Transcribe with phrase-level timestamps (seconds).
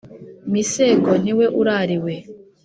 [0.53, 2.15] Misego niwe urariwe